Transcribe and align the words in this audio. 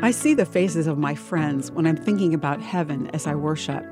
I 0.00 0.12
see 0.12 0.32
the 0.32 0.46
faces 0.46 0.86
of 0.86 0.96
my 0.96 1.16
friends 1.16 1.72
when 1.72 1.84
I'm 1.84 1.96
thinking 1.96 2.32
about 2.32 2.62
heaven 2.62 3.10
as 3.14 3.26
I 3.26 3.34
worship. 3.34 3.84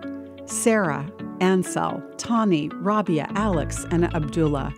Sarah, 0.44 1.10
Ansel, 1.40 2.00
Tani, 2.17 2.68
Rabia, 2.75 3.26
Alex, 3.34 3.84
and 3.91 4.05
Abdullah. 4.15 4.73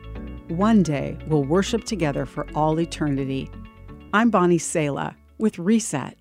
One 0.48 0.82
day 0.82 1.18
we'll 1.26 1.44
worship 1.44 1.84
together 1.84 2.24
for 2.24 2.46
all 2.54 2.80
eternity. 2.80 3.50
I'm 4.14 4.30
Bonnie 4.30 4.56
Sala 4.56 5.16
with 5.36 5.58
Reset. 5.58 6.16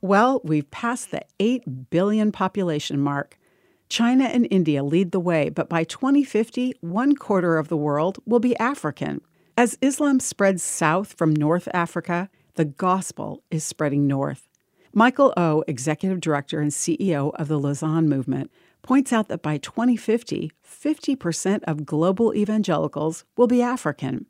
Well, 0.00 0.40
we've 0.44 0.70
passed 0.70 1.10
the 1.10 1.20
8 1.38 1.90
billion 1.90 2.32
population 2.32 3.00
mark. 3.00 3.38
China 3.90 4.24
and 4.24 4.48
India 4.50 4.82
lead 4.82 5.10
the 5.12 5.20
way, 5.20 5.50
but 5.50 5.68
by 5.68 5.84
2050, 5.84 6.74
one 6.80 7.14
quarter 7.16 7.58
of 7.58 7.68
the 7.68 7.76
world 7.76 8.18
will 8.24 8.40
be 8.40 8.56
African. 8.56 9.20
As 9.58 9.76
Islam 9.82 10.20
spreads 10.20 10.62
south 10.62 11.12
from 11.12 11.34
North 11.34 11.68
Africa, 11.74 12.30
the 12.54 12.64
gospel 12.64 13.42
is 13.50 13.64
spreading 13.64 14.06
north. 14.06 14.48
Michael 14.92 15.32
O, 15.36 15.62
executive 15.68 16.20
director 16.20 16.60
and 16.60 16.72
CEO 16.72 17.32
of 17.36 17.48
the 17.48 17.58
Lausanne 17.58 18.08
Movement, 18.08 18.50
points 18.82 19.12
out 19.12 19.28
that 19.28 19.42
by 19.42 19.58
2050, 19.58 20.50
50% 20.66 21.62
of 21.64 21.86
global 21.86 22.34
evangelicals 22.34 23.24
will 23.36 23.46
be 23.46 23.62
African. 23.62 24.26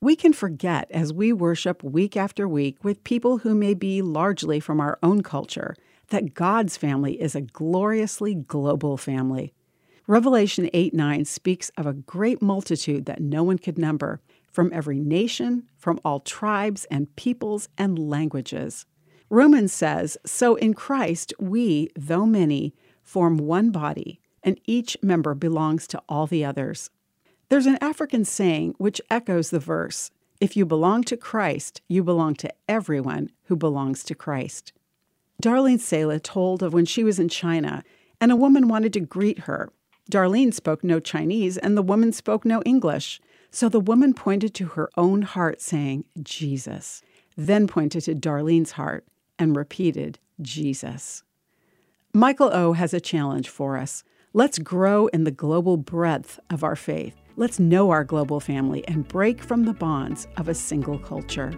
We 0.00 0.14
can 0.14 0.32
forget 0.32 0.88
as 0.92 1.12
we 1.12 1.32
worship 1.32 1.82
week 1.82 2.16
after 2.16 2.46
week 2.46 2.84
with 2.84 3.02
people 3.02 3.38
who 3.38 3.54
may 3.54 3.74
be 3.74 4.00
largely 4.00 4.60
from 4.60 4.80
our 4.80 4.98
own 5.02 5.22
culture 5.22 5.74
that 6.10 6.34
God's 6.34 6.76
family 6.76 7.20
is 7.20 7.34
a 7.34 7.40
gloriously 7.40 8.34
global 8.34 8.96
family. 8.96 9.52
Revelation 10.06 10.70
8 10.72 10.94
9 10.94 11.24
speaks 11.24 11.70
of 11.76 11.86
a 11.86 11.92
great 11.92 12.40
multitude 12.40 13.06
that 13.06 13.20
no 13.20 13.42
one 13.42 13.58
could 13.58 13.76
number, 13.76 14.20
from 14.58 14.72
every 14.72 14.98
nation, 14.98 15.62
from 15.76 16.00
all 16.04 16.18
tribes 16.18 16.84
and 16.90 17.14
peoples 17.14 17.68
and 17.78 17.96
languages. 17.96 18.86
Romans 19.30 19.72
says, 19.72 20.16
So 20.26 20.56
in 20.56 20.74
Christ 20.74 21.32
we, 21.38 21.90
though 21.94 22.26
many, 22.26 22.74
form 23.04 23.38
one 23.38 23.70
body, 23.70 24.18
and 24.42 24.60
each 24.66 24.96
member 25.00 25.36
belongs 25.36 25.86
to 25.86 26.02
all 26.08 26.26
the 26.26 26.44
others. 26.44 26.90
There's 27.48 27.66
an 27.66 27.78
African 27.80 28.24
saying 28.24 28.74
which 28.78 29.00
echoes 29.08 29.50
the 29.50 29.60
verse 29.60 30.10
If 30.40 30.56
you 30.56 30.66
belong 30.66 31.04
to 31.04 31.16
Christ, 31.16 31.80
you 31.86 32.02
belong 32.02 32.34
to 32.38 32.52
everyone 32.68 33.30
who 33.44 33.54
belongs 33.54 34.02
to 34.02 34.16
Christ. 34.16 34.72
Darlene 35.40 35.78
Sala 35.78 36.18
told 36.18 36.64
of 36.64 36.72
when 36.72 36.84
she 36.84 37.04
was 37.04 37.20
in 37.20 37.28
China 37.28 37.84
and 38.20 38.32
a 38.32 38.36
woman 38.44 38.66
wanted 38.66 38.92
to 38.94 39.00
greet 39.00 39.38
her. 39.46 39.70
Darlene 40.10 40.52
spoke 40.52 40.82
no 40.82 40.98
Chinese 40.98 41.58
and 41.58 41.76
the 41.76 41.80
woman 41.80 42.10
spoke 42.10 42.44
no 42.44 42.60
English. 42.62 43.20
So 43.50 43.68
the 43.68 43.80
woman 43.80 44.14
pointed 44.14 44.54
to 44.54 44.66
her 44.66 44.90
own 44.96 45.22
heart, 45.22 45.60
saying, 45.60 46.04
Jesus, 46.22 47.02
then 47.36 47.66
pointed 47.66 48.02
to 48.02 48.14
Darlene's 48.14 48.72
heart 48.72 49.06
and 49.38 49.56
repeated, 49.56 50.18
Jesus. 50.40 51.22
Michael 52.12 52.50
O 52.52 52.72
has 52.72 52.92
a 52.92 53.00
challenge 53.00 53.48
for 53.48 53.76
us. 53.76 54.04
Let's 54.32 54.58
grow 54.58 55.06
in 55.08 55.24
the 55.24 55.30
global 55.30 55.76
breadth 55.76 56.38
of 56.50 56.62
our 56.62 56.76
faith. 56.76 57.14
Let's 57.36 57.58
know 57.58 57.90
our 57.90 58.04
global 58.04 58.40
family 58.40 58.86
and 58.88 59.06
break 59.06 59.42
from 59.42 59.64
the 59.64 59.72
bonds 59.72 60.26
of 60.36 60.48
a 60.48 60.54
single 60.54 60.98
culture. 60.98 61.52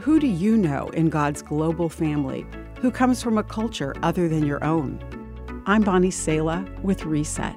Who 0.00 0.20
do 0.20 0.26
you 0.26 0.56
know 0.56 0.88
in 0.88 1.08
God's 1.08 1.40
global 1.40 1.88
family 1.88 2.46
who 2.80 2.90
comes 2.90 3.22
from 3.22 3.38
a 3.38 3.42
culture 3.42 3.94
other 4.02 4.28
than 4.28 4.46
your 4.46 4.62
own? 4.62 5.00
I'm 5.66 5.82
Bonnie 5.82 6.10
Sala 6.10 6.66
with 6.82 7.06
Reset. 7.06 7.56